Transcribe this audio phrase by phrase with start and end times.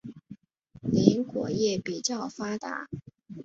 [0.81, 2.89] 林果业比较发达。